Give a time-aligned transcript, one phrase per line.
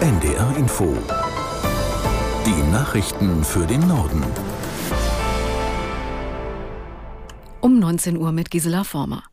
[0.00, 0.96] NDR Info.
[2.46, 4.22] Die Nachrichten für den Norden.
[7.60, 9.24] Um 19 Uhr mit Gisela Former.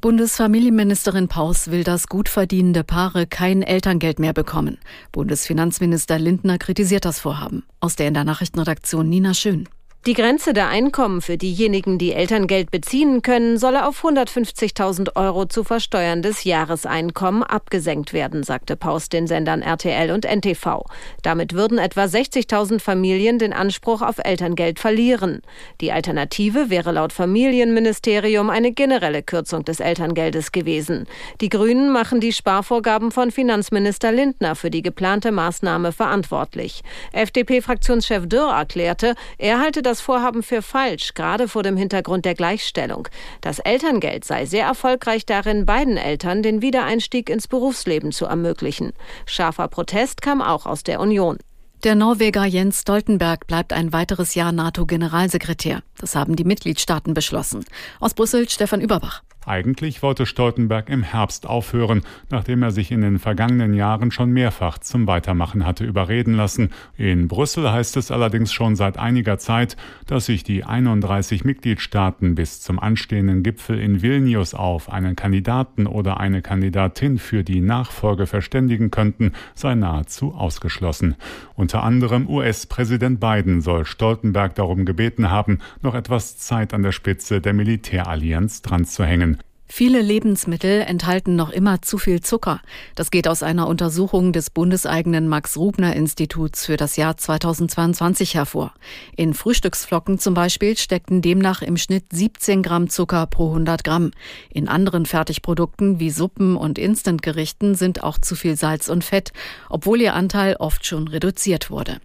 [0.00, 4.78] Bundesfamilienministerin Paus will, dass gut verdienende Paare kein Elterngeld mehr bekommen.
[5.10, 7.64] Bundesfinanzminister Lindner kritisiert das Vorhaben.
[7.80, 9.68] Aus der in der Nachrichtenredaktion Nina Schön.
[10.06, 15.64] Die Grenze der Einkommen für diejenigen, die Elterngeld beziehen können, solle auf 150.000 Euro zu
[15.64, 20.84] versteuerndes Jahreseinkommen abgesenkt werden, sagte Paus den Sendern RTL und NTV.
[21.22, 25.40] Damit würden etwa 60.000 Familien den Anspruch auf Elterngeld verlieren.
[25.80, 31.06] Die Alternative wäre laut Familienministerium eine generelle Kürzung des Elterngeldes gewesen.
[31.40, 36.82] Die Grünen machen die Sparvorgaben von Finanzminister Lindner für die geplante Maßnahme verantwortlich.
[37.12, 42.34] FDP-Fraktionschef Dürr erklärte, er halte das das Vorhaben für falsch, gerade vor dem Hintergrund der
[42.34, 43.06] Gleichstellung.
[43.40, 48.92] Das Elterngeld sei sehr erfolgreich darin, beiden Eltern den Wiedereinstieg ins Berufsleben zu ermöglichen.
[49.24, 51.38] Scharfer Protest kam auch aus der Union.
[51.84, 55.84] Der Norweger Jens Stoltenberg bleibt ein weiteres Jahr NATO-Generalsekretär.
[56.00, 57.64] Das haben die Mitgliedstaaten beschlossen.
[58.00, 59.22] Aus Brüssel Stefan Überbach.
[59.46, 64.78] Eigentlich wollte Stoltenberg im Herbst aufhören, nachdem er sich in den vergangenen Jahren schon mehrfach
[64.78, 66.70] zum Weitermachen hatte überreden lassen.
[66.96, 72.62] In Brüssel heißt es allerdings schon seit einiger Zeit, dass sich die 31 Mitgliedstaaten bis
[72.62, 78.90] zum anstehenden Gipfel in Vilnius auf einen Kandidaten oder eine Kandidatin für die Nachfolge verständigen
[78.90, 81.16] könnten, sei nahezu ausgeschlossen.
[81.54, 87.40] Unter anderem US-Präsident Biden soll Stoltenberg darum gebeten haben, noch etwas Zeit an der Spitze
[87.40, 89.33] der Militärallianz dran zu hängen.
[89.66, 92.60] Viele Lebensmittel enthalten noch immer zu viel Zucker.
[92.94, 98.74] Das geht aus einer Untersuchung des bundeseigenen Max-Rubner-Instituts für das Jahr 2022 hervor.
[99.16, 104.10] In Frühstücksflocken zum Beispiel steckten demnach im Schnitt 17 Gramm Zucker pro 100 Gramm.
[104.50, 109.32] In anderen Fertigprodukten wie Suppen und Instantgerichten sind auch zu viel Salz und Fett,
[109.70, 112.00] obwohl ihr Anteil oft schon reduziert wurde.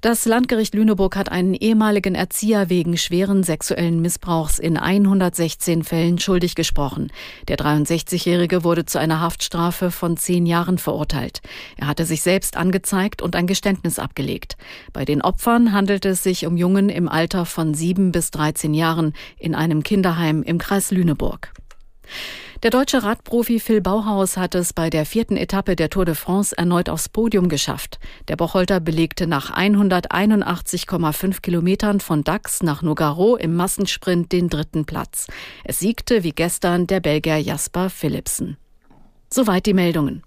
[0.00, 6.54] Das Landgericht Lüneburg hat einen ehemaligen Erzieher wegen schweren sexuellen Missbrauchs in 116 Fällen schuldig
[6.54, 7.10] gesprochen.
[7.48, 11.40] Der 63-Jährige wurde zu einer Haftstrafe von zehn Jahren verurteilt.
[11.76, 14.56] Er hatte sich selbst angezeigt und ein Geständnis abgelegt.
[14.92, 19.12] Bei den Opfern handelte es sich um Jungen im Alter von sieben bis 13 Jahren
[19.38, 21.52] in einem Kinderheim im Kreis Lüneburg.
[22.64, 26.58] Der deutsche Radprofi Phil Bauhaus hat es bei der vierten Etappe der Tour de France
[26.58, 28.00] erneut aufs Podium geschafft.
[28.26, 35.28] Der Bocholter belegte nach 181,5 Kilometern von Dax nach Nogaro im Massensprint den dritten Platz.
[35.62, 38.56] Es siegte wie gestern der Belgier Jasper Philipsen.
[39.32, 40.24] Soweit die Meldungen.